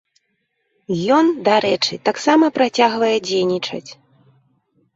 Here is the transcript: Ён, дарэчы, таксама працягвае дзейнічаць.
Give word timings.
Ён, 1.17 1.25
дарэчы, 1.49 1.93
таксама 2.11 2.45
працягвае 2.57 3.13
дзейнічаць. 3.29 3.87